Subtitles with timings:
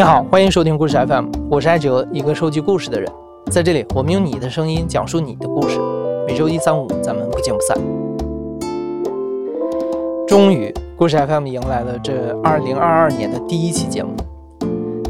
[0.00, 3.12] 你好，欢迎收听故事 FM，我是艾哲，一个收集故事的人。
[3.50, 5.78] 在这里，我们用你的声音讲述你的故事。
[6.26, 7.76] 每周一、三、五，咱们不见不散。
[10.26, 14.16] 终于，故事 FM 迎来了这2022年的第一期节目。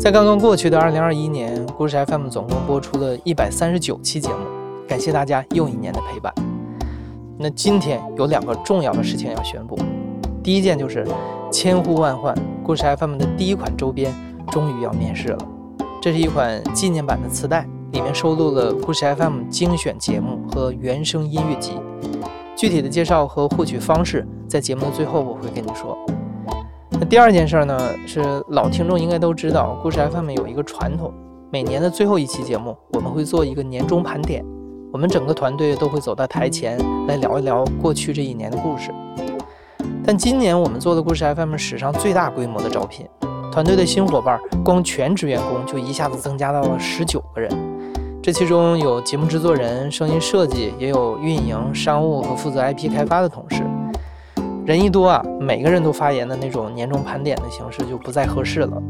[0.01, 4.39] 在刚刚过去的2021年，故事 FM 总共播出了一百三十九期节目，
[4.89, 6.35] 感谢大家又一年的陪伴。
[7.39, 9.79] 那今天有两个重要的事情要宣布，
[10.43, 11.07] 第一件就是
[11.53, 14.13] 千呼万唤，故事 FM 的第一款周边
[14.51, 15.39] 终于要面试了。
[16.03, 21.73] 这是一款纪念版的磁带，里面收录了故事 FM 精选节目和原声音乐集。
[22.57, 25.97] 具体的介绍和获取方式，在节目的最后我会跟你说。
[26.91, 31.13] 那第二件事呢，是老听众应该都知道，故事 FM 有一个传统，
[31.51, 34.45] 每年的最后一期节目，我们会做一个年终盘点，
[34.93, 38.91] 我们整个团队都会走到台前来聊一聊过去这一年的故事。
[40.05, 43.07] 但今年我们做的故事 FM 史上最大规模的招聘，
[43.51, 47.51] 团队的新伙伴光全职员工就一下子增加到了十九个人，
[48.23, 53.65] 这其中有节目制作人、声音设计，也有运营、商务和负责 IP 开发的同事。
[54.65, 58.81] 人一多啊，每个人都发言的那种年终盘点的形式就不再合适了。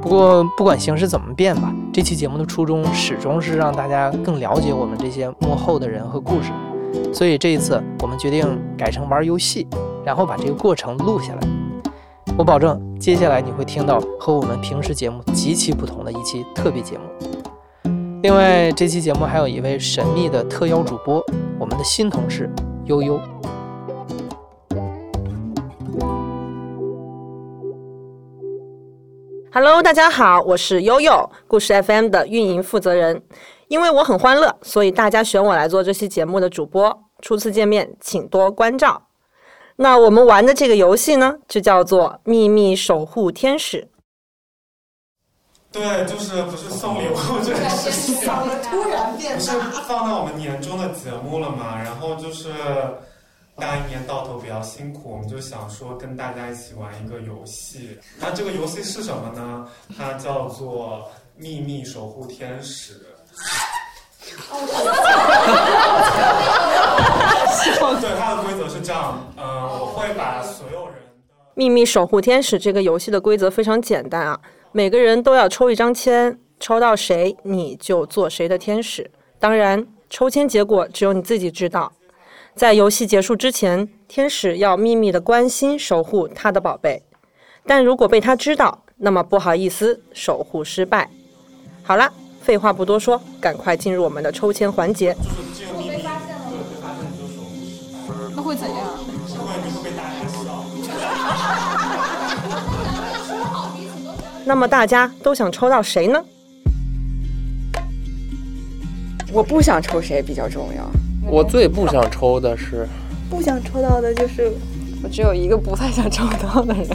[0.00, 6.50] 不过不管形式怎么变吧，这期节目的初衷始终是让大家更了解我们这些幕后的人和故事。
[7.12, 8.46] 所以这一次我们决定
[8.78, 9.66] 改成玩游戏，
[10.04, 11.40] 然后把这个过程录下来。
[12.36, 17.04] 我保证，接下来你会听到和我们平时节目极其不同的一期特别节目。
[18.22, 21.22] 另外，这期节目还有一位神秘的特邀主播，
[21.58, 22.48] 我们的新同事
[22.86, 23.20] 悠悠。
[29.52, 33.22] Hello，大家好，我是悠悠，故事 FM 的运营负责人。
[33.68, 37.04] 因为我很欢乐，所以大家选我来做这期节目的主播。
[37.20, 39.02] 初次见面，请多关照。
[39.76, 43.82] 那我们玩的这个游戏呢，就叫做《秘密守护天使》。
[45.72, 48.30] 对，就是不是送礼物这个事情，
[48.62, 49.50] 突然变不是
[49.88, 51.76] 放到我们年终的节目了嘛？
[51.82, 52.52] 然后就是
[53.56, 57.98] 大家一年到头比较辛苦，我们就想说跟大家一起玩一个游戏。
[58.20, 59.68] 那这个游戏是什么呢？
[59.98, 61.10] 它叫做
[61.42, 62.92] 《秘密守护天使》。
[68.00, 69.44] 对，它的规则是这样，呃，
[69.80, 70.94] 我会把所有人
[71.54, 74.40] 秘密守护天使这个游戏的规则非常简单啊，
[74.72, 79.10] 每个人都要抽一张签，抽到谁你就做谁的天使。
[79.38, 81.92] 当然，抽签结果只有你自己知道。
[82.54, 87.02] 在游戏结束之前，天使要秘密的关心守护他的宝贝，
[87.66, 91.10] 但如果被他知道，那么不好意思，守护失败。
[91.82, 95.14] 好了，废话不多说，赶快进入我们的抽签环节。
[98.36, 98.78] 那会怎样？
[104.46, 106.22] 那么大家都想抽到谁呢？
[109.32, 110.88] 我不想抽谁比较重要。
[111.26, 112.86] 我最不想抽的是，
[113.30, 114.52] 不想抽到的就是
[115.02, 116.86] 我只有一个不太想抽到的人，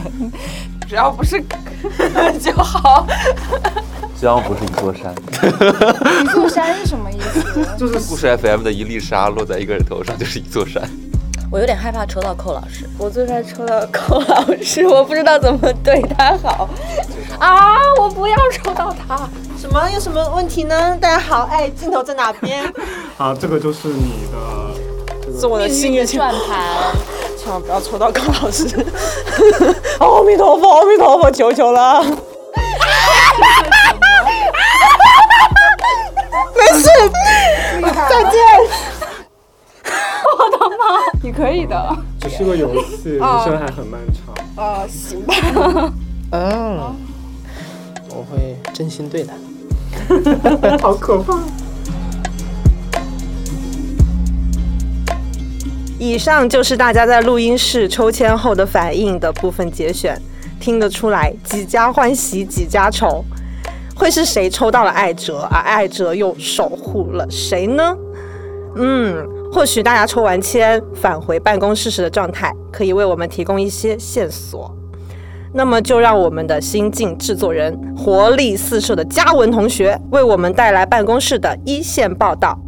[0.88, 1.44] 只要不是
[2.40, 3.08] 就好。
[4.18, 5.14] 只要不是一座山，
[6.24, 7.66] 一座山是什么意思？
[7.78, 10.84] 就是故事 FM 的一粒沙落在一个人头上就是一座山。
[11.52, 16.70] 我有点害怕抽到寇老师，我最怕抽到寇老师，我不知道怎么对他好
[17.40, 17.76] 啊！
[18.00, 19.28] 我不要抽到他。
[19.58, 19.90] 什么？
[19.92, 20.96] 有什么问题呢？
[21.02, 22.64] 大家好，哎，镜头在哪边？
[23.18, 26.94] 好，这个就是你的是我的幸运转盘，
[27.36, 28.68] 千万不要抽到寇老师！
[30.00, 32.04] 阿弥陀佛，阿弥陀佛，求求了！
[36.56, 36.88] 没事，
[38.08, 38.40] 再见。
[41.30, 41.96] 你可以的。
[42.20, 44.66] 只是个游戏，人生还很漫长。
[44.66, 45.94] 啊，行吧。
[46.32, 46.96] 嗯，
[48.10, 49.36] 我会真心对待。
[50.82, 51.40] 好可怕！
[56.00, 60.20] 以上就是大家在录音室抽签后的反应的部分节选，
[60.60, 63.24] 听得出来几家欢喜几家愁。
[63.96, 67.96] 会是谁抽到了艾哲，而艾哲又守护了谁呢？
[68.78, 74.72] 嗯，或许大家抽完签返回办公室时的状态，可以为我们提供一些线索。
[75.52, 82.60] 那么就让我们的新晋制作人活力四射的嘉文同学为我们带来办公室的一线报道。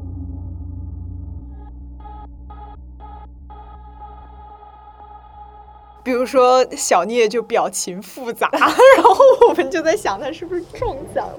[6.03, 8.63] 比如说小聂就表情复杂， 然
[9.03, 9.15] 后
[9.47, 11.29] 我们就在想他是不是中奖。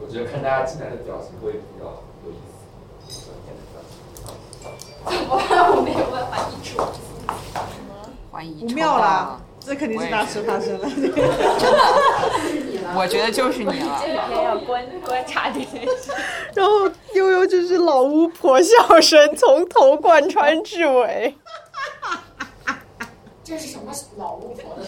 [0.00, 2.09] 我觉得看大家进来的表情会比较有意思。
[5.06, 6.80] 我没有办法移出。
[8.60, 10.88] 不妙啦，这肯定是大事发生了。
[12.96, 13.72] 我觉得就是你了。
[14.00, 16.10] 天要观观察这件事。
[16.54, 21.36] 然后悠悠就是老巫婆笑声，从头贯穿至尾。
[23.44, 24.82] 这是什么老巫婆的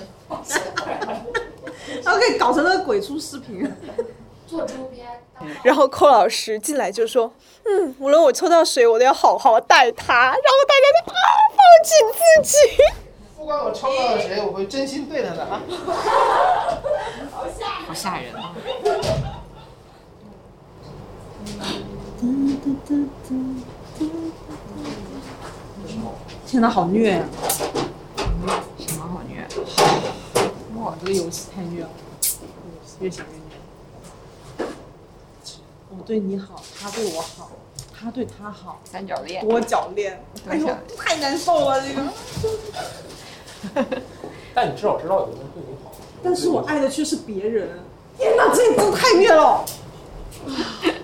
[2.03, 3.71] 然后可以搞成了鬼畜视频。
[4.47, 5.07] 做周边？
[5.63, 7.33] 然后寇老师进来就说
[7.65, 11.19] ：“嗯，无论我抽到谁，我都要好好待他。”然后大家就啊，
[11.51, 12.57] 放弃自己。
[13.37, 15.61] 不管我抽到了谁，我会真心对他的啊。
[17.87, 18.55] 好吓人啊！
[26.47, 27.25] 天哪，好虐呀、
[28.79, 29.45] 什么好虐？
[30.77, 31.89] 哇，这个游戏太虐了，
[33.01, 33.33] 越想越
[36.07, 37.51] 对你好，他对我好，
[37.93, 39.47] 他对他好，三角恋。
[39.47, 42.03] 多角恋，哎呦，太难受了这个。
[44.55, 45.93] 但你至少知道有人对你好。
[46.23, 47.79] 但是我爱的却是别人。
[48.19, 49.65] 天哪，这真的太虐了。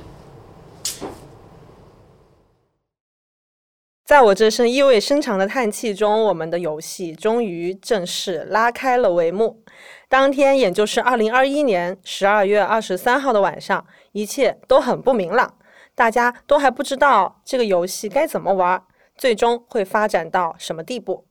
[4.04, 9.62] 在我这声意味深长的叹气中，我们的游戏终于正式拉开了帷幕。
[10.08, 15.54] 当天，也就是二零二一年十二月二十三号的晚上，一切都很不明朗，
[15.94, 18.82] 大家都还不知道这个游戏该怎么玩，
[19.18, 21.26] 最终会发展到什么地步。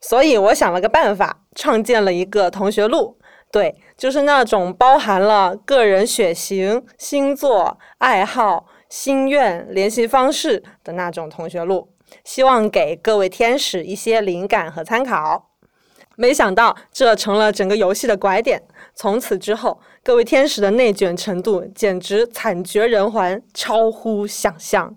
[0.00, 3.18] 所以，我想了个办法，创建了一个同学录。
[3.52, 11.90] 对，就是那种包含了个人血型、星座、爱好、心愿、联系方式的那种同学录，
[12.24, 15.51] 希望给各位天使一些灵感和参考。
[16.16, 18.62] 没想到这成了整个游戏的拐点，
[18.94, 24.96] 从此之后，各位天使的内卷程度简直惨绝人寰，超乎想象。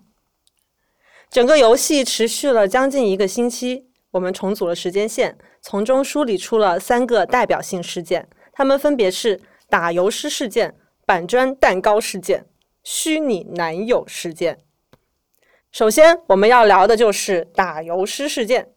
[1.30, 8.28] 整个游戏持续了将近一个星期，我们重组了时间线，从中梳理出了三个代表性事件。
[8.52, 10.74] 它们分别是打油诗事件、
[11.04, 12.46] 板砖蛋糕事件、
[12.84, 14.58] 虚拟男友事件。
[15.72, 18.68] 首先，我们要聊的就是打油诗事件。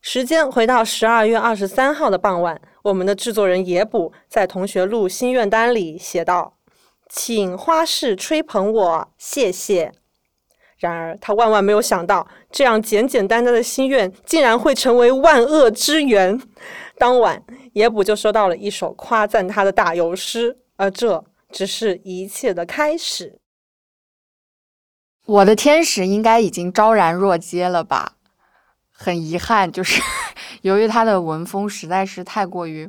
[0.00, 6.56] 时间回到十二月二十三号的傍晚，我们的制作人野捕在同学录心愿单里写道
[7.08, 9.92] ：“请花式吹捧我，谢谢。”
[10.78, 16.40] 然而，他万万没有想到，这样简简单单的心愿竟然会成为万恶之源。
[16.96, 17.42] 当晚，
[17.74, 23.38] 野捕就收到了一首夸赞他的打油诗，而这只是一切的开始。
[25.26, 28.16] 我的天使应该已经昭然若揭了吧？
[29.02, 30.02] 很遗憾，就是
[30.60, 32.86] 由于他的文风实在是太过于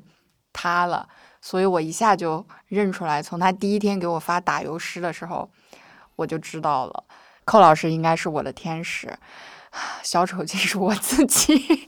[0.52, 1.08] 他了，
[1.40, 3.24] 所以我一下就认出来。
[3.24, 5.50] 从他第一天给我发打油诗的时候，
[6.18, 7.06] 我就知道了，
[7.46, 9.18] 寇老师应该是我的天使，
[10.04, 11.88] 小丑竟是我自己。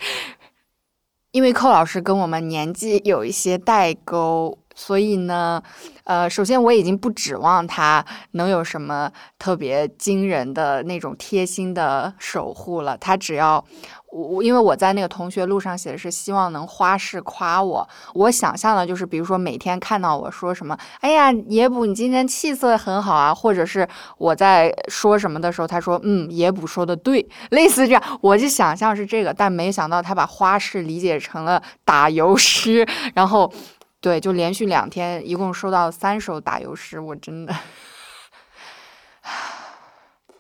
[1.32, 5.62] 因为寇老师跟我们年纪有一些代沟，所以呢，
[6.04, 12.96] 呃，首先我已经不指望他能有什么特别惊人的那种贴心的守护了。
[13.00, 13.66] 他只要
[14.14, 23.88] 我，因为我在那个同学录上写的是希望能花式夸我，我想象的就是，比如说每天看到我说什么，哎呀，野捕你今天气色很好啊，或者是
[24.18, 33.52] 我在说什么的时候，他说，嗯，野捕说的对，类似这样，我就想象是这个，但没想到他把花式理解成了打油诗，然后。
[34.04, 37.56] 对，就连续两天，一共收到三首打油诗，我真的，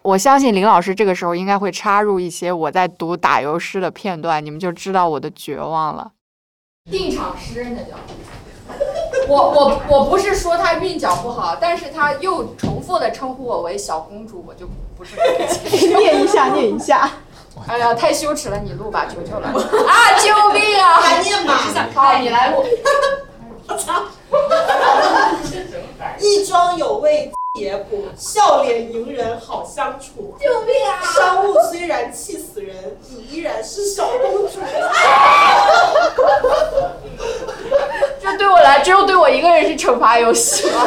[0.03, 6.11] 我相信林老师这个时候应该会插入一些我在读打油诗的片段，你们就知道我的绝望了。
[6.91, 7.97] 定场诗那叫。
[9.27, 14.67] 我我我不是说他韵脚不好，但是他又重复的称呼我为小公主，我就
[14.97, 15.95] 不是很接受。
[15.99, 17.09] 念一下，念一下。
[17.67, 19.47] 哎呀，太羞耻了，你录吧，求求了。
[19.47, 20.99] 啊，救命啊！
[20.99, 21.53] 还念吗。
[21.93, 22.65] 好，你来录。
[23.69, 24.03] 我操！
[27.63, 30.35] 一庄有味野捕，笑脸迎人好相处。
[30.39, 30.99] 救命啊！
[31.15, 34.59] 商务虽然气死人，你依然是小公主。
[38.21, 40.85] 这对我来，只有对我一个人是惩罚游戏吗？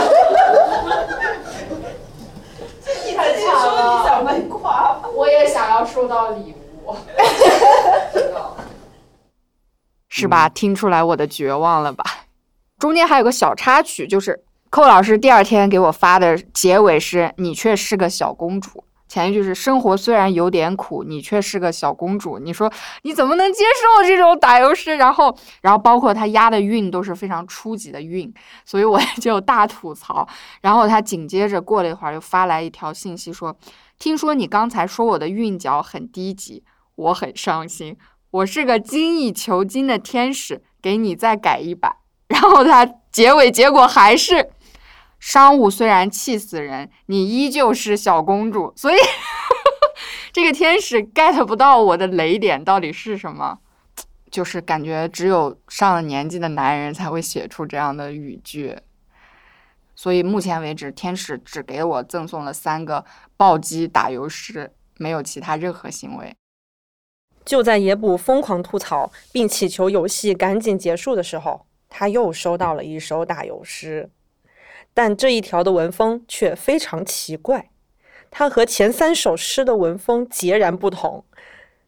[3.05, 5.01] 你还说你想被夸？
[5.15, 6.55] 我也想要收到礼
[6.85, 6.95] 物。
[10.09, 10.49] 是吧？
[10.49, 12.05] 听出来我的绝望了吧？
[12.79, 14.45] 中间还有个小插曲，就是
[14.77, 22.37] 寇老师第二天给我发的结尾是“你却是个小公主”，前一句是“生活虽然有点苦，你却是个小公主”。
[22.45, 24.95] 你说你怎么能接受这种打油诗？
[24.97, 28.31] 然后，然后包括他押的韵都是非常初级的韵，
[28.67, 30.29] 所以我就大吐槽。
[30.61, 33.57] 然后他紧接着过了一会儿又发来一条信息说
[33.99, 36.63] ：“听说你刚才说我的韵脚很低级，
[36.97, 37.97] 我很伤心。
[38.31, 41.97] 我是个精益求精的天使，给你再改一版。”
[42.29, 44.46] 然后他结尾结果还是
[45.27, 48.73] 商务虽然气死人，你依旧是小公主。
[48.77, 48.95] 所以
[50.33, 53.59] 这个天使 get 不到我的雷点到底是什么，
[54.31, 58.79] 就是感觉只有上了年纪的男人才会写出这样的语句。
[59.97, 63.05] 所以目前为止，天使只给我赠送了三个
[63.37, 66.33] 暴击打油诗，没有其他任何行为。
[67.45, 74.09] 就在野捕疯狂吐槽并祈求游戏赶紧结束的时候，他又收到了一首打油诗，
[74.97, 77.69] 但这一条的文风却非常奇怪，
[78.31, 81.23] 它和前三首诗的文风截然不同。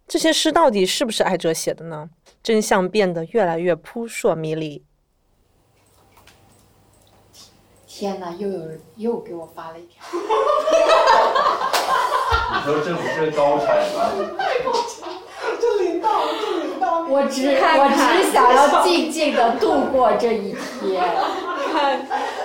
[0.06, 2.10] 这些诗到底是不是艾哲写的呢？
[2.42, 4.84] 真相变得越来越扑朔迷离。
[7.86, 10.04] 天哪，又有人又给我发了一条。
[12.52, 14.12] 你说这不是高产吗？
[15.58, 21.02] 这领导，这领导，我只我只想要静静的度过这一天。
[21.72, 22.06] 看，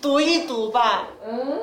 [0.00, 1.08] 读一读吧。
[1.26, 1.58] 嗯。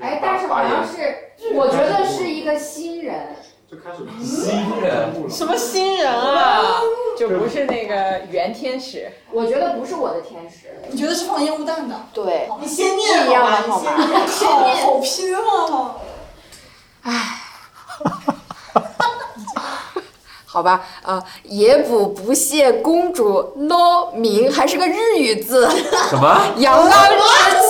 [0.00, 3.36] 哎，但是好像是，我觉得是一个新人。
[3.70, 5.30] 就开始新人？
[5.30, 6.80] 什么新人啊？
[7.18, 9.10] 就不是那个原天使。
[9.32, 10.68] 我觉得不是我的天使。
[10.90, 11.94] 你觉得是放烟雾弹的？
[12.12, 12.48] 对。
[12.60, 13.72] 你先念好吧，你
[14.28, 14.76] 先念。
[14.76, 15.96] 好好拼啊！
[17.02, 17.40] 唉。
[20.54, 25.68] 好吧，呃，野捕不屑公主 no 名还是个日语字。
[26.08, 26.54] 什么？
[26.58, 27.16] 阳刚之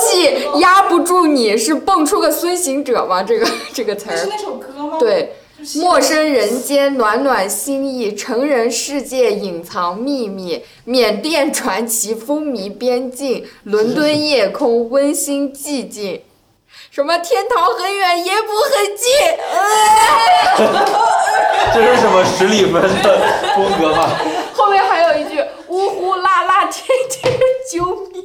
[0.03, 3.23] 气压不住你是蹦出个孙行者吗？
[3.23, 4.17] 这个这个词儿。
[4.19, 4.99] 是那首歌吗？
[4.99, 5.37] 对。
[5.77, 10.63] 陌生人间暖暖心意，成人世界隐藏秘密。
[10.85, 16.21] 缅甸传奇风靡边境，伦敦夜空温馨寂静。
[16.95, 19.11] 什么天堂很远，也不很近。
[21.75, 23.19] 这是什么十里分的
[23.57, 24.09] 风格吗？
[24.55, 27.37] 后面还有一句呜呼啦啦天天
[27.69, 28.25] 救命。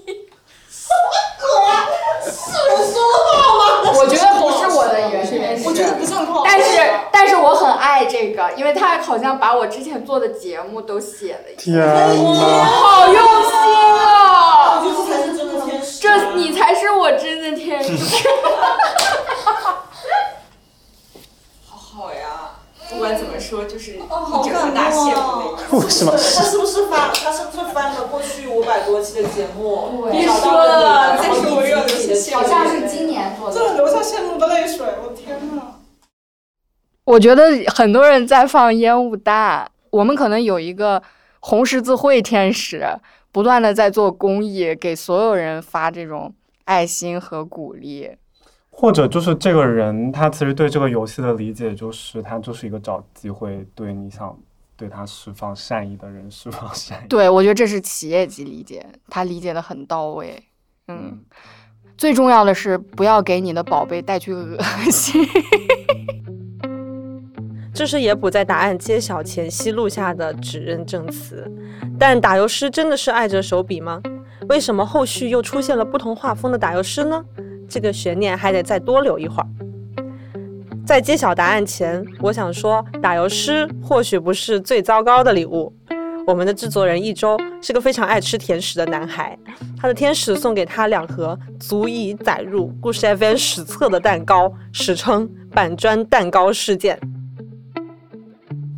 [0.70, 1.02] 什么
[1.42, 1.90] 鬼啊？
[2.24, 2.30] 是
[2.68, 3.92] 人说的话吗？
[3.98, 5.66] 我觉得不是我的原因。
[5.66, 6.44] 我觉得不是很好。
[6.46, 6.80] 但是
[7.12, 11.58] 但是我很爱这个，因为他好像把我之前做的节目都写了一遍。
[11.58, 11.86] 天哪！
[12.66, 14.19] 好用心啊！
[17.00, 18.28] 我真的天 使。
[21.66, 22.52] 好好呀。
[22.92, 26.12] 不管怎么说，就是一哦整个大羡慕的 为什么？
[26.12, 27.12] 他是不是翻？
[27.14, 30.08] 他是不是翻了过去五百多期的节目？
[30.10, 33.56] 别说了，再说我又要流羡好像是今年做的。
[33.56, 35.62] 这流下羡慕的泪水，我天哪！
[37.06, 41.00] 我觉得很多人在放烟雾弹，我们可能有一个
[41.42, 42.84] 红十字会天使，
[43.32, 46.34] 不断的在做公益，给所有人发这种
[46.70, 48.12] 爱心和鼓励。
[48.70, 54.38] 或者就是这个人，他其实对这个游戏的理解就是，他就是一个找机会对你想
[54.78, 57.08] 对他释放善意的人释放善意。
[57.10, 60.42] 对，我觉得这是企业级理解，他理解的很到位。
[60.88, 61.20] 嗯，
[61.98, 64.58] 最重要的是不要给你的宝贝带去恶
[64.92, 65.26] 心。
[67.74, 71.50] 这是野捕在答案揭晓前夕录下的指认证词，
[72.00, 74.02] 但打油诗真的是爱着手笔吗？
[74.50, 77.24] 为什么后续又出现了不同画风的打油诗呢？
[77.70, 79.48] 这个悬念还得再多留一会儿。
[80.88, 85.72] 在揭晓答案前，我想说，打油诗或许不是最糟糕的礼物。
[86.26, 89.38] 我们的制作人一周是个非常爱吃甜食的男孩，
[89.80, 97.00] 他的天使送给他两盒足以载入故事 FM 史册的蛋糕，史称“板砖蛋糕事件”。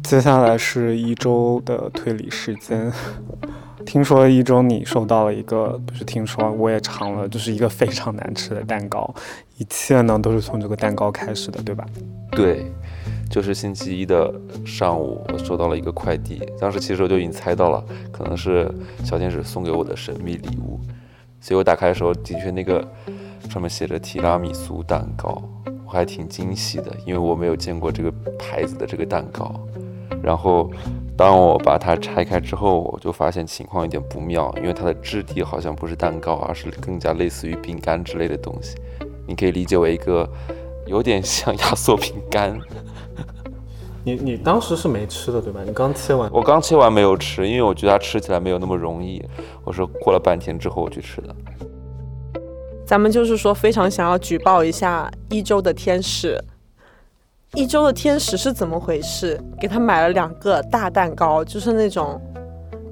[0.04, 2.92] 接下来是一周的推理时间。
[3.86, 9.14] 听说一周你收到了一个，不是听说，我也尝了，就是一个非常难吃的蛋糕。
[9.58, 11.86] 一切呢都是从这个蛋糕开始的，对吧？
[12.32, 12.72] 对，
[13.30, 14.34] 就是星期一的
[14.66, 16.42] 上午，我收到了一个快递。
[16.60, 18.72] 当时其实我就已经猜到了，可能是
[19.04, 20.80] 小天使送给我的神秘礼物。
[21.40, 22.88] 所以我打开的时候，的确那个
[23.50, 25.42] 上面写着提拉米苏蛋糕，
[25.86, 29.60] 我还挺惊喜的，因为我没有见过这个牌子的这个蛋糕。
[30.22, 30.70] 然后，
[31.18, 38.76] 当我把它拆开之后，我就发现情况有点不妙，因为它的质地好像不是蛋糕，而是更加类似于饼干之类的东西。
[39.28, 40.28] 你可以理解为一个
[40.88, 42.60] 有点像压缩饼干。
[44.04, 45.60] 你你当时是没吃的对吧？
[45.64, 49.24] 你刚切完，我刚切完没有吃，因为我觉得它吃起来没有那么容易。
[49.64, 51.36] 我是过了半天之后我去吃的。
[52.84, 56.44] 咱们就是说，非常想要举报一下一周的天使。
[57.56, 59.38] 一周的天使是怎么回事？
[59.60, 62.20] 给他买了两个大蛋糕，就是那种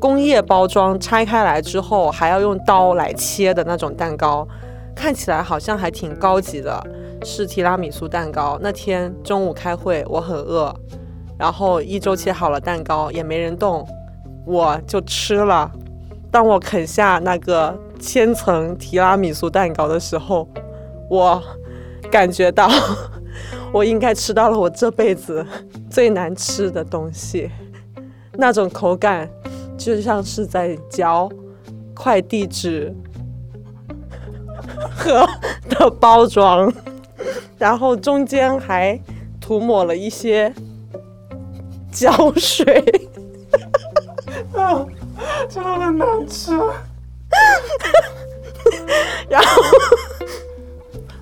[0.01, 4.45] 工业包装，拆开来之后还要用刀来切的那种蛋糕，
[4.93, 6.77] 看起来好像还挺高级的，
[7.23, 8.59] 是提拉米苏蛋糕。
[8.61, 10.75] 那天中午开会，我很饿，
[11.37, 13.87] 然后一周切好了蛋糕，也没人动，
[14.45, 15.71] 我就吃了。
[16.29, 20.45] 当我啃下那个千层提拉米苏蛋糕的时候，
[21.09, 21.41] 我
[22.11, 22.69] 感觉到
[23.71, 25.45] 我应该吃到了我这辈子
[25.89, 27.49] 最难吃的东西，
[28.33, 29.29] 那种口感
[29.77, 31.29] 就像是在嚼
[31.95, 32.93] 快递纸
[34.95, 35.27] 盒
[35.69, 36.71] 的包装，
[37.57, 38.99] 然后中间还
[39.39, 40.53] 涂抹了一些
[41.91, 42.83] 胶水。
[44.53, 44.85] 啊，
[45.47, 46.51] 真的很难吃。
[49.29, 49.61] 然后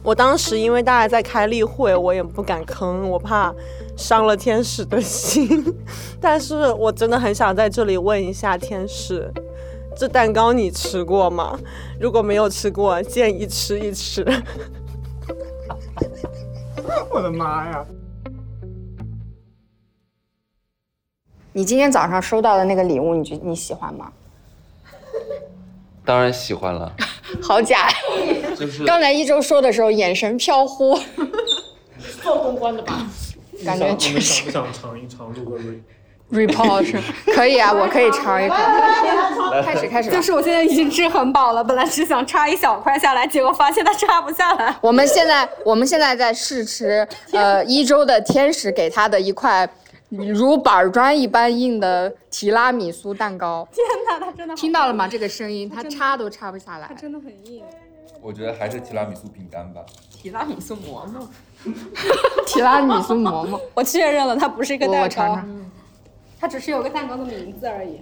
[0.08, 3.54] 我当时因为大家在开例会，我也不敢吭，我怕
[3.98, 5.62] 伤了天使的心。
[6.22, 9.30] 但是我真的很想在这里问一下天使，
[9.98, 11.60] 这蛋糕你吃过吗？
[12.00, 14.26] 如果没有吃过，建议吃一吃。
[17.12, 17.86] 我的妈呀！
[21.52, 24.10] 你今天早上收到的那个礼物，你觉你喜欢吗？
[26.08, 26.90] 当然喜欢了，
[27.44, 27.90] 好假！
[28.58, 30.98] 就是刚才一周说的时候，眼神飘忽。
[32.24, 33.06] 做公关的吧？
[33.66, 35.58] 感觉确实想不想尝一尝录个
[36.32, 36.98] re？report 是
[37.34, 38.56] 可以啊， 我可以尝一口。
[39.64, 44.74] 开始开始就是我现在已经吃很饱了，本来只想插一小块下来，结果发现它插不下来。
[44.82, 49.68] 我们现在我们现在在试吃，呃，一周的天使给他的一块
[50.10, 53.68] 如板砖一般硬的提拉米苏蛋糕。
[53.72, 55.08] 天哪，它真的听到了吗？
[55.08, 56.94] 这个声音，它插都插不下来它。
[56.94, 57.64] 真的很硬。
[58.22, 59.82] 我觉得还是提拉米苏饼干吧。
[60.12, 61.30] 提拉米苏馍馍，
[62.48, 65.66] 提拉米苏馍馍，我确认了，它不是一个蛋糕我尝尝，
[66.40, 68.00] 它只是有个蛋糕的名字而已。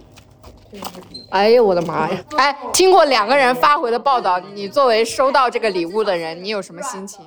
[1.30, 2.18] 哎呦我的妈呀！
[2.38, 7.24] 哎，听过两个人发回的报道，你作为收到这个礼物的人，你有什么心情？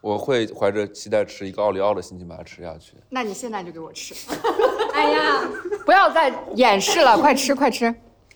[0.00, 2.94] 我会怀着期待吃一个奥利奥的心情把它吃下去。
[3.10, 4.14] 那你现在就给我吃，
[4.94, 5.40] 哎呀，
[5.84, 7.94] 不要再掩饰了，快吃快吃。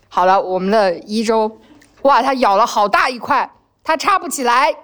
[0.08, 1.50] 好了，我们的一周，
[2.02, 3.50] 哇，他咬了好大一块，
[3.82, 4.74] 他插不起来，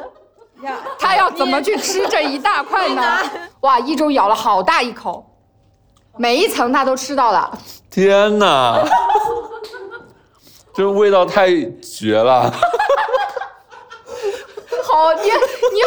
[0.98, 3.18] 他要怎么去吃这一大块呢？
[3.60, 5.24] 哇，一周咬了好大一口，
[6.16, 7.58] 每一层他都吃到了。
[7.90, 8.82] 天哪，
[10.72, 11.48] 这味道太
[11.82, 12.50] 绝了！
[15.00, 15.30] 好，你你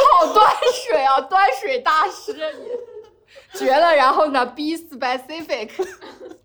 [0.10, 2.40] 好端水啊，端水大师你，
[3.60, 3.96] 绝了。
[3.96, 5.70] 然后呢，be specific，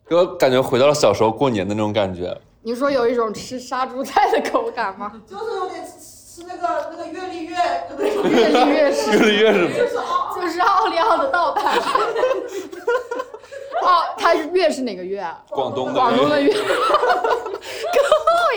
[0.07, 2.39] 给我感觉回到了小时候过年的那种感觉。
[2.63, 5.11] 你说有一种吃杀猪菜的口感吗？
[5.27, 7.57] 就是有点吃那个那个月历月，
[8.29, 11.75] 月历月是月历月是什么就是奥就是奥利奥的倒盘。
[13.81, 15.43] 哦，它是月是哪个月啊？
[15.49, 16.53] 广东的广东的月。
[16.61, 16.69] 跟后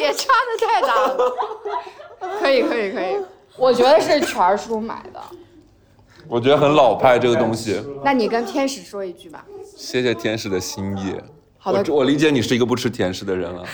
[0.02, 1.34] 也差的太大了。
[2.40, 3.18] 可以可以可以，
[3.58, 5.22] 我觉得是全叔买的。
[6.28, 7.84] 我觉得很老派这个东西。
[8.04, 9.46] 那你跟天使说一句吧。
[9.76, 11.16] 谢谢天使的心意。
[11.58, 13.66] 好的我我理解你是一个不吃甜食的人了。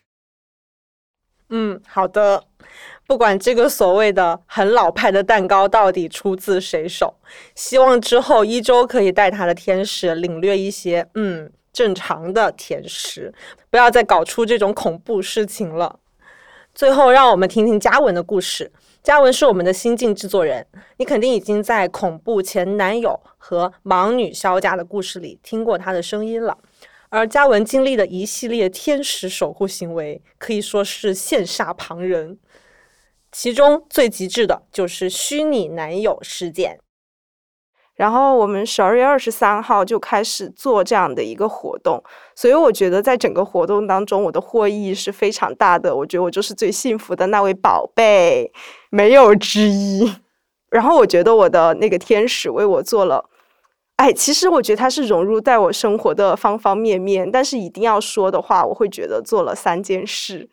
[1.50, 2.44] 嗯，好的。
[3.06, 7.14] 不管这个所谓的很老派的蛋糕到底出自谁手，
[7.54, 13.34] 希望之后一周可以带他的天使领略一些嗯正常的甜食，
[13.68, 16.00] 不要再搞出这种恐怖事情了。
[16.74, 18.70] 最后，让我们听听嘉文的故事。
[19.00, 26.58] 嘉文是我们的新晋制作人，你肯定已经在恐怖前男友和盲女肖家的故事里听过他的声音了。
[27.10, 32.40] 而嘉文经历的一系列天使守护行为，可以说是羡煞旁人。
[33.30, 36.80] 其中最极致的就是虚拟男友事件。
[37.94, 42.02] 然后我们十二月二十三号就开始做这样的一个活动，
[42.34, 45.94] 所以我觉得在整个活动当中，我的获益是非常大的。
[45.94, 48.50] 我觉得我就是最幸福的那位宝贝，
[48.90, 50.12] 没有之一。
[50.70, 53.24] 然后我觉得我的那个天使为我做了，
[53.94, 60.50] 哎，其实我觉得他是融入在我生活的方方面面，但是一定要说的话，我会觉得做了三件事。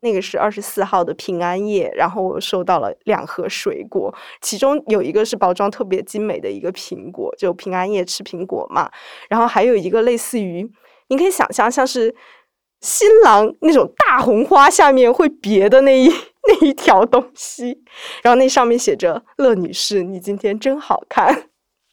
[0.00, 8.90] 那个是二十四号的平安夜，然后我收到了两盒水果，其中有一个是包装特别精美的一个苹果，就平安夜吃苹果嘛。
[9.28, 10.70] 然后还有一个类似于，
[11.08, 12.14] 你可以想象像是
[12.80, 16.08] 新郎那种大红花下面会别的那一
[16.48, 17.82] 那一条东西，
[18.22, 21.48] 然后那上面写着“乐女士，你今天真好看”。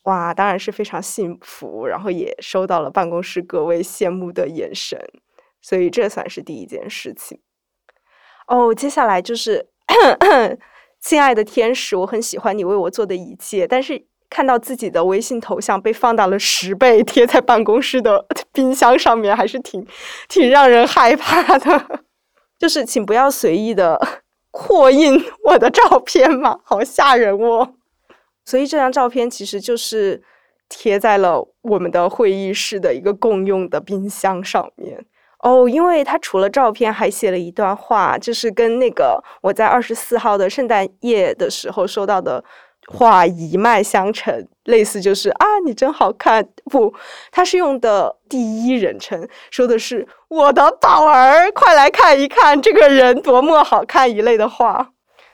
[0.06, 5.00] 哇，当然是非常幸福，然后也收到了办公室各位羡慕的眼神，
[5.60, 7.40] 所以这算是第一件事情。
[8.48, 9.68] 哦，接下来就是，
[11.02, 19.86] 亲爱的天使，我很喜欢你为我做的一切，但是看到自己的微信头像被放大了十倍，贴在办公室的 冰箱上面，还是挺
[20.28, 22.02] 挺让人害怕的。
[22.58, 24.00] 就是请不要随意的
[24.50, 27.74] 扩印我的照片嘛，好吓人哦。
[28.46, 30.24] 所以这张照片其实就是
[30.70, 35.06] 贴在了我们的会议室的一个共用的冰箱上面。
[35.40, 42.44] 哦，因为他除了照片，还写了一段话，就是跟那个我在二十四号的圣诞夜的时候收到的
[42.88, 46.48] 话一脉相承，类似就是啊，你真好看。
[46.66, 46.94] 不，
[47.32, 54.92] 他是用的第一人称，说的是我的宝儿，快来看一看这个人多么好看一类的话。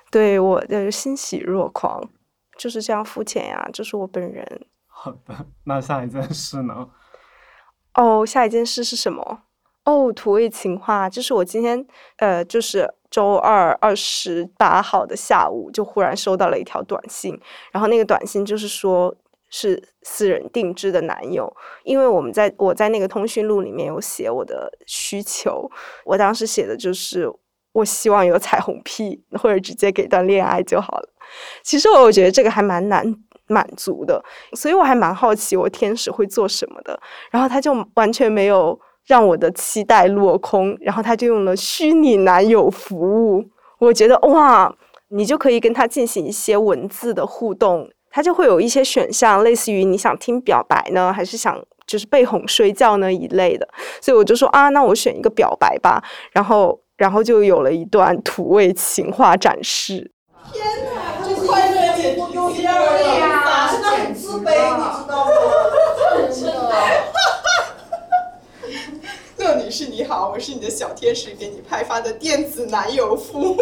[0.10, 2.10] 对我的欣喜若狂，
[2.58, 4.46] 就是这样肤浅呀，这是我本人。
[4.88, 6.90] 好的，那下一件事呢？
[7.94, 9.44] 哦，下一件事是什么？
[9.84, 11.84] 哦，土味情话，就是我今天
[12.18, 17.40] 呃，就是周二二十八号的下午，就忽然收到了一条短信，
[17.72, 19.14] 然后那个短信就是说
[19.50, 21.52] 是私人定制的男友，
[21.84, 25.68] 因为我们在我在那个通讯录里面有写我的需求，
[26.06, 27.28] 我当时写的就是
[27.74, 31.10] 我希望有彩虹屁，或者直接给段恋爱就好了。
[31.64, 33.04] 其实我觉得这个还蛮难
[33.48, 38.80] 满足的，所以我还蛮好奇我天使会做什么的，然后他就完全没有。
[39.12, 43.44] 让我的期待落空，然后他就用了虚拟男友服务。
[43.78, 44.74] 我觉得哇，
[45.10, 53.68] 你就可以跟他进行一些文字的互动，他就会有一些选项，类似于你想听表白呢，还是想就是被哄睡觉呢一类的。
[54.00, 56.02] 所以我就说啊，那我选一个表白吧。
[56.32, 60.10] 然后，然后就有了一段土味情话展示。
[60.54, 65.32] 天哪，这快乐姐丢第二了，真的很自卑，你知道吗？
[66.32, 66.72] 真的。
[69.52, 73.58] 乐女士你好，我是你的小天使，给你派发的电子男友服务。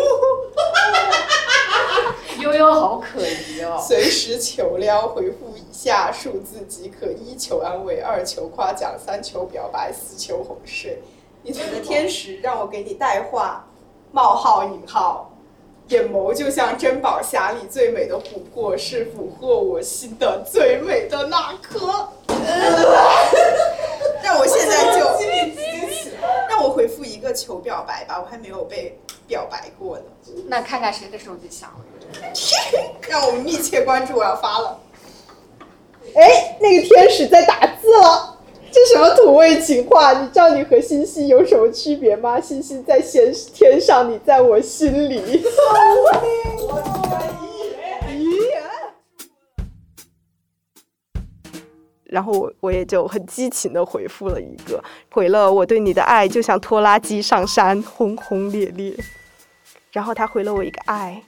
[2.40, 3.76] 悠悠好可疑哦。
[3.82, 11.02] 随时求撩，回复以下数字即可：一求安慰，二求夸奖，三求表白，四求哄睡。
[11.42, 13.66] 你的天使让我给你带话：
[14.12, 15.32] 冒号引号，
[15.88, 22.10] 眼眸就像珍宝匣里最美的琥珀，是俘获我心的最美的那颗。
[24.22, 25.06] 让我现在就
[27.20, 30.06] 一个求表白吧，我还没有被表白过呢。
[30.48, 31.86] 那看看谁的手机响了。
[33.10, 34.80] 让我们密切关注，我要发了。
[36.16, 38.38] 哎，那个天使在打字了，
[38.72, 40.14] 这什么土味情话？
[40.22, 42.40] 你知道你和星星有什么区别吗？
[42.40, 45.44] 星星在天天上，你在我心里。
[52.10, 58.96] 然后我我也就很激情的回复了一个，回了我对你的爱就像拖拉机上山，轰轰烈烈。
[59.92, 61.22] 然后他回了我一个爱，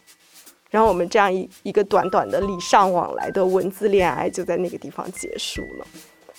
[0.71, 5.87] 然后我们这样一一个短短的礼尚往来的文字恋爱就在那个地方结束了。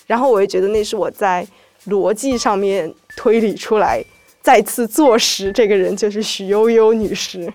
[0.05, 1.47] 然后我也觉得那是我在
[1.87, 4.03] 逻辑上面推理出来，
[4.41, 7.51] 再次坐实这个人就是许悠悠女士。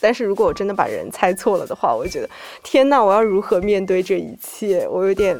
[0.00, 2.28] 但是如果我真的把人猜错了的话，我觉得
[2.62, 4.88] 天呐，我要如何面对这一切？
[4.88, 5.38] 我有点。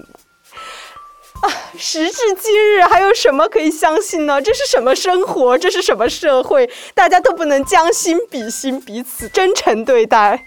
[1.43, 1.51] 啊！
[1.77, 4.41] 时至今日，还有什么可以相信呢？
[4.41, 5.59] 这是什么生活？
[5.59, 6.71] 这是什么社会？
[6.95, 10.47] 大家都不能将心比心，彼此真诚对待。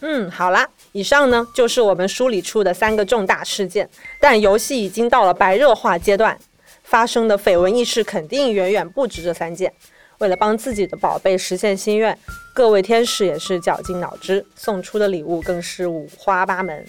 [0.00, 3.88] 嗯，好啦，以上呢就是我们梳理出的三个重大事件。
[4.18, 6.36] 但游戏已经到了白热化阶段，
[6.82, 9.72] 发生的绯闻轶事肯定远远不止这三件。
[10.18, 12.18] 为了帮自己的宝贝实现心愿，
[12.52, 16.84] 各位天使也是绞尽脑汁，送出的礼物更是五花八门。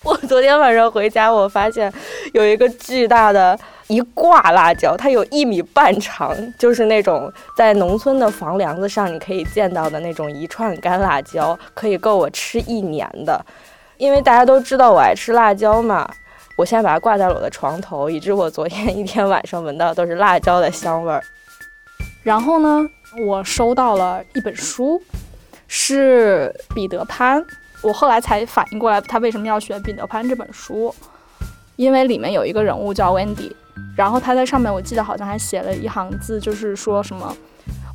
[0.02, 1.92] 我昨天晚上回家，我发现
[2.32, 13.44] 有一个巨大的一挂辣椒，它有一米半长，就是那种在农村的房梁子上你可以见到的那种一串干辣椒，可以够我吃一年的。
[13.98, 16.10] 因为大家都知道我爱吃辣椒嘛，
[16.56, 21.22] 我现在把它挂在了我的床头，以致我昨天 一天晚上闻到都是辣椒的香味儿。
[22.22, 22.88] 然后呢，
[23.26, 25.02] 我收到了一本书，
[25.68, 27.44] 是彼得潘。
[27.82, 30.94] 我后来才反应过来，他为什么要选《彼得潘》这本书，
[31.76, 33.52] 因为里面有一个人物叫 Wendy，
[33.96, 37.34] 然后他在上面我记得好像还写了一行字，就是说什么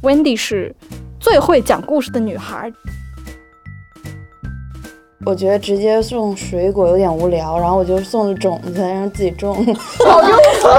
[0.02, 0.76] Wendy 是
[1.20, 2.72] 最会讲故事的女孩。
[5.26, 9.56] 我觉得直接送水果有点无聊，然后我就送了种子，让自己种。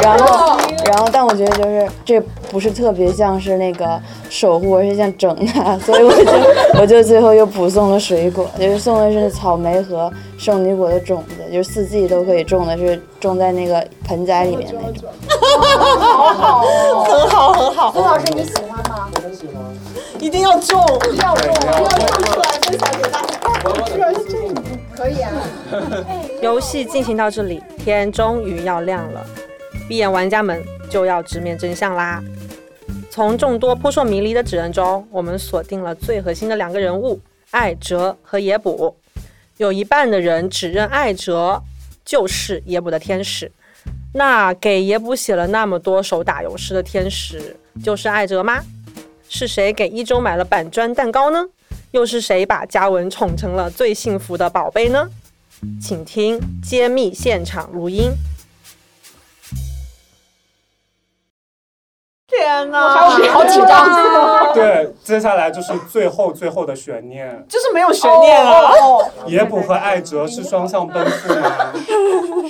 [0.01, 6.25] 然后，然后，但我觉得就是这不是特别像是那个守护，而是像整他，所以我就
[6.81, 15.09] 我就最后又补送了水果，就是送的是草莓和圣女果的种子，就是四季都可以种的，是种在那个盆栽里面那种。
[15.41, 16.63] 好好，
[17.03, 17.93] 很好很好。
[17.93, 19.09] 孙老师你喜欢吗？
[19.13, 19.57] 我很喜欢。
[20.21, 20.81] 一定要种，
[21.19, 23.26] 要种，要种出来分享给大家。
[23.87, 24.55] 居然是这样，
[24.95, 25.33] 可以啊。
[26.43, 29.27] 游戏进行到这里，天终于要亮了，
[29.89, 32.23] 闭眼玩家们就要直面真相啦。
[33.11, 37.19] 从众多扑朔迷离的指认中，我们锁定了最核心的两个人物
[37.51, 38.95] 艾哲和野卜。
[39.57, 41.63] 有一半的人指认艾哲
[42.05, 43.51] 就是野卜的天使，
[44.13, 48.63] 那给野捕写了那么多首打油诗的天使，就是艾哲吗？
[49.29, 51.47] 是谁给一周买了板砖蛋糕呢？
[51.93, 55.09] 又是谁把嘉文宠成了最幸福的宝贝呢？
[55.81, 58.13] 请听揭秘现场录音。
[62.29, 68.73] 天哪，好紧张对，接下来就是最后最后的悬念，就是没有悬念啊！
[68.73, 71.73] 哦野捕和艾哲是双向奔赴吗？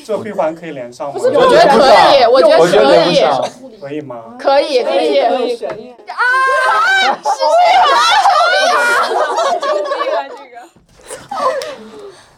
[0.05, 1.21] 这闭环可以连上吗？
[1.23, 2.75] 我觉得可以，我觉得可
[3.13, 3.23] 以
[3.81, 4.35] 可以吗？
[4.39, 5.57] 可以，可以，可以。
[5.57, 6.17] 悬念啊！
[7.23, 7.95] 是谁啊？
[8.27, 8.81] 救命啊！
[10.31, 10.57] 这个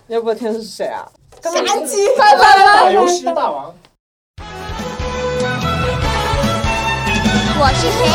[0.08, 1.06] 野捕的天使是谁啊？
[1.42, 1.50] 杀
[1.84, 2.08] 鸡！
[2.16, 3.74] 拜拜拜打油诗大王。
[7.60, 8.08] 我是谁？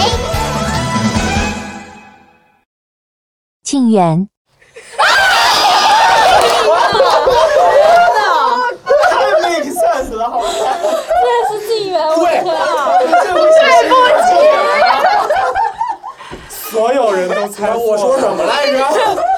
[3.63, 4.27] 庆元。
[9.11, 10.45] 太 make sense 了，好吗？
[10.49, 12.43] 这是晋元，我对，天
[13.21, 13.39] 对不
[16.49, 18.79] 起，所有人都猜我说什么来着？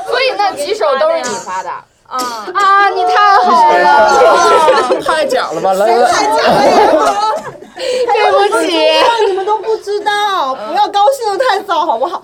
[0.07, 1.69] 所以那几首都是你发的。
[2.07, 2.17] 啊
[2.53, 2.89] 啊！
[2.89, 6.91] 你太好了， 太假了吧，来谁太假了呀？
[7.75, 8.77] 对不起，
[9.27, 12.23] 你们都不知道，不要高兴的太早，好不好？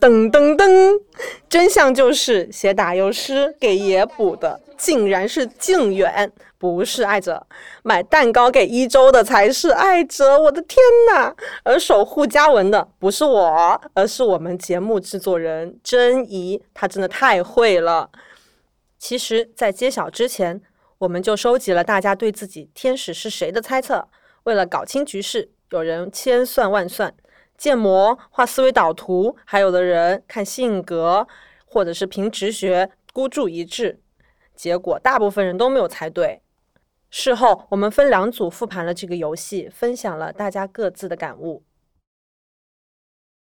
[0.00, 1.00] 噔噔噔，
[1.48, 7.34] 真相就是写打油诗给爷补的，竟然是靖远，不是艾哲；
[7.82, 10.76] 买蛋糕给一周的才是艾哲，我的天
[11.12, 11.32] 呐！
[11.64, 18.08] 而守护嘉文的不是我，而是我们节目制作人珍怡，她真的太会了。
[19.00, 20.60] 其实，在揭晓之前，
[20.98, 24.06] 我们就收集了大家对自己天使是谁的猜测。
[24.42, 27.12] 为了搞清局势，有人千算万算。
[27.56, 31.26] 建模、画思维导图，还有的人看性格，
[31.64, 33.98] 或者是凭直觉孤注一掷，
[34.54, 36.42] 结果大部分人都没有猜对。
[37.08, 41.62] 事后，我们分两组复盘了这个游戏，分享了大家各自的感悟。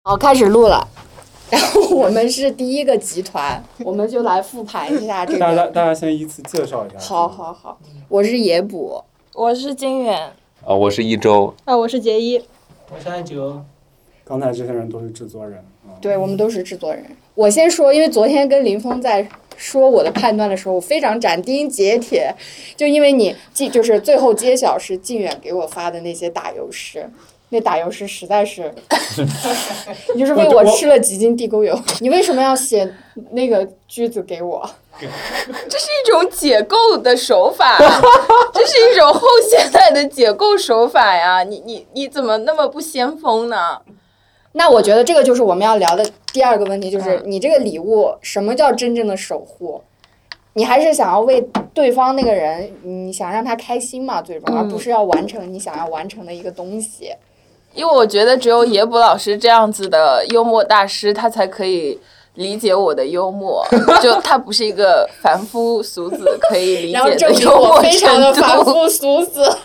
[0.03, 0.88] 好，开始录了。
[1.50, 5.38] 然后我们是第一个集团，我们就来复盘一下这个。
[5.38, 6.98] 大家大家先依次介绍一下。
[6.98, 7.78] 好好好，
[8.09, 9.04] 我是野捕，
[9.35, 10.33] 我是金远，
[10.64, 12.42] 啊，我是一周，啊，我是杰一，
[12.90, 13.62] 我是艾哲。
[14.24, 15.62] 刚才这些人都是制作人。
[16.00, 17.04] 对我们都是制作人。
[17.35, 22.35] 我先说，因为昨天跟林峰在说我的判断的时候，我非常斩钉截铁，
[22.74, 27.09] 就因为你记，就是最后揭晓是靖远给我发的那些打油诗。
[27.55, 28.75] 那打油诗实在是，
[30.12, 31.73] 你就是为我吃了几斤地沟油。
[32.01, 32.93] 你为什么要写
[33.31, 34.69] 那个句子给我？
[34.99, 37.79] 这是一种解构的手法，
[38.53, 41.45] 这是一种后现代的解构手法呀！
[41.45, 43.81] 你你你怎么那么不先锋呢？
[44.53, 49.81] 那我觉得这个就是我们要聊的第二个问题，就是你这个礼物，什么叫真正的守护？
[50.55, 51.40] 你还是想要为
[51.73, 57.12] 对方那个人，你想让他开心嘛，最终，而不是要完成你想要完成的一个东西。
[57.74, 61.98] 因为我觉得只有野捕老师这样子的幽默大师，他才可以
[62.34, 63.66] 理解我的幽默。
[64.00, 68.32] 就他不是一个凡夫俗子可以理解的幽默我非常的。
[68.34, 69.56] 凡夫俗子。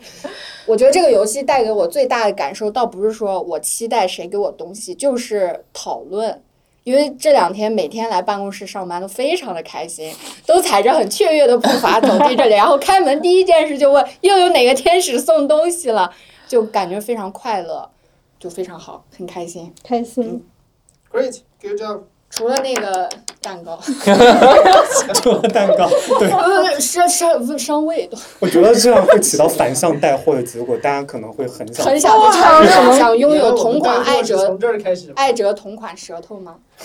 [0.66, 6.42] 我觉得这个游戏带给我最大的感受，倒不是说我期待谁给我东西，就是讨论。
[6.82, 10.12] 因为这两天每天来办公室上班都非常的开心，
[10.46, 16.12] 都踩着很雀跃的步伐走进这里，然后开门第一件事就问又有哪个天使送东西了，
[16.46, 17.88] 就感觉非常快乐，
[18.38, 19.72] 就非常好，很开心。
[19.82, 20.44] 开心。
[21.12, 22.00] Great, good job。
[22.28, 23.08] 除了那个
[23.40, 23.78] 蛋糕，
[25.14, 32.20] 除了蛋糕， 对，呃，伤伤伤胃都我觉得这样会起到反向带货的结果，大家可能会很想很想
[32.98, 35.12] 想拥有同款艾哲从这儿开始。
[35.14, 36.56] 艾哲同款舌头吗？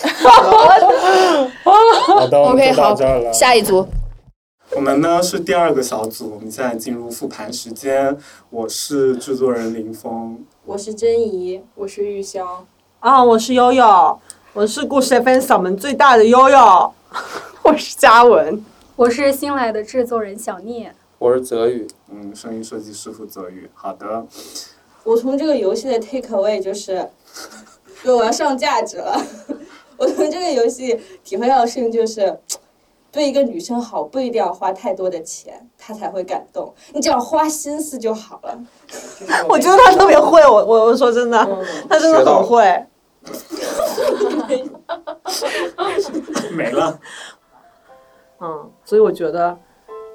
[2.32, 2.96] OK，好。
[3.32, 3.84] 下一组。
[4.74, 8.16] 我们呢是第二个小组，我们现在进入复盘时间。
[8.48, 12.66] 我是制作人林峰，我是珍怡，我是玉香。
[13.00, 14.18] 啊，我是悠悠，
[14.54, 16.92] 我是故事 FM 嗓门最大的悠悠。
[17.62, 18.64] 我是嘉文，
[18.96, 20.94] 我是新来的制作人小聂。
[21.18, 23.68] 我是泽宇，嗯，声音设计师傅泽宇。
[23.74, 24.26] 好的，
[25.04, 27.10] 我从这个游戏的 take away 就是，
[28.02, 29.20] 对 我要上价值了。
[29.98, 32.36] 我从这个游戏体会到的事情就是，
[33.12, 38.58] 对一个女生好不一定要花太多的钱，她才会感动，你只要花心思就好了。
[39.48, 41.38] 我觉得她特别会，我我我说真的，
[41.88, 42.86] 她真的很会。
[46.56, 46.98] 没 了。
[48.40, 49.56] 嗯，所以我觉得，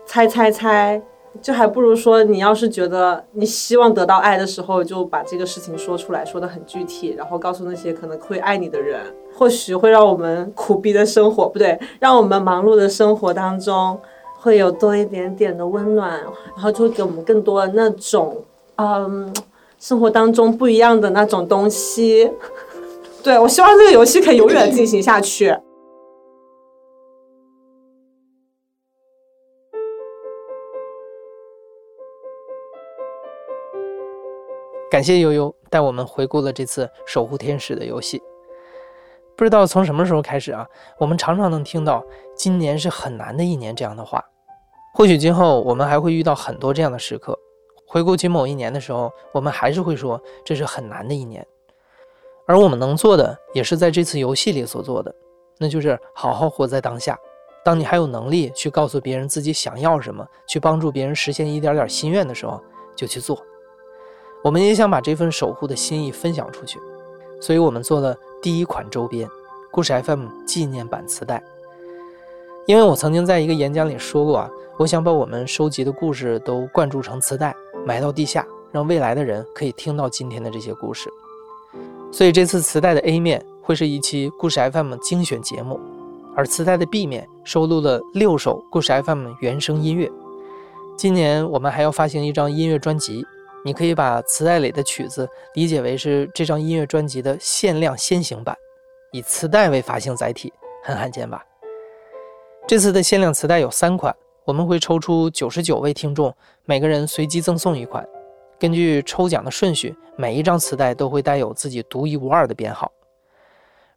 [0.06, 1.02] 猜猜猜，
[1.42, 9.02] 就还不如说你要是觉得你希望得到爱的时候，就把这个事情说出来，说的很具体，然后告诉那些可能会爱你的人，
[9.34, 14.00] 或许会让我们苦逼的生活，不对，让我们忙碌的生活当中。
[14.40, 16.12] 会有多一点点的温暖，
[16.56, 18.38] 然后就会给我们更多的那种
[18.76, 19.34] 嗯
[19.80, 22.32] 生活当中不一样的那种东西。
[23.24, 25.54] 对我希望这个游戏可以永远进行下去。
[34.98, 38.20] 感谢悠悠带我们回顾了这次守护天使的游戏。
[39.36, 40.66] 不知道从什么时候开始啊，
[40.98, 42.04] 我们常常能听到
[42.36, 44.20] “今年是很难的一年”这样的话。
[44.96, 47.38] 或许今后我们还会遇到很多这样的时刻，
[47.86, 51.46] 回顾起某一年的时候，我们还是会说这是很难的一年。
[52.48, 55.14] 而我们能做的，也是在这次游戏里所做的，
[55.60, 57.16] 那就是好好活在当下。
[57.64, 62.60] 当你还有能力去告诉别人自己想要什么，去帮助别人实现一点点心愿的时候，
[62.96, 63.40] 就去做。
[64.44, 66.80] 我们也想把这份守护的心意分享出去，
[67.42, 69.28] 所以我们做了第一款周边——
[69.72, 71.44] 故事 FM 纪念版磁带。
[72.66, 81.10] 因为我曾经在一个演讲里说过啊，我想把我们收集的故事都灌注成磁带，埋到地下，让未来的人可以听到今天的这些故事。
[82.12, 85.80] 所以这次磁带的 A 面会是一期故事 FM 精选节目，
[86.36, 90.12] 而磁带的 B 面收录了六首故事 FM 原声音乐。
[90.98, 93.26] 今年我们还要发行一张音乐专辑。
[93.68, 98.56] 你可以把磁带里的曲子理解为是这张音乐专辑的限量先行版，
[99.12, 101.46] 以磁带为发行载体，很罕见吧？
[102.66, 108.08] 这次的限量磁带有三款，我们会抽出九十九位听众，每个人随机赠送一款。
[108.58, 112.90] 根据抽奖的顺序，每一张磁带都会带有自己独一无二的编号。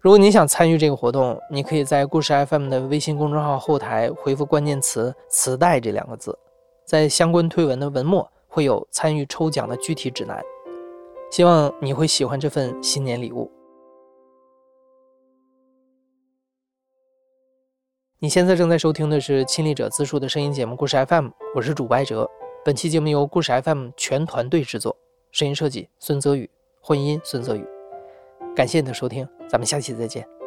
[0.00, 6.36] 如果你想参与这个活动，你可以在故事 FM 的微信公众号后台回复关键词“磁带”这两个字，
[6.84, 8.28] 在相关推文的文末。
[8.50, 10.42] 会有参与抽奖的具体指南，
[11.30, 13.50] 希望你会喜欢这份新年礼物。
[18.18, 22.28] 你现在正在收听的是亲历者自述的声音节目《故事 FM》，我是主播哲。
[22.64, 24.94] 本期节目由故事 FM 全团队制作，
[25.30, 26.50] 声音设计孙泽宇，
[26.82, 27.64] 混音孙泽宇。
[28.54, 30.39] 感谢你的收听，咱们下期再见。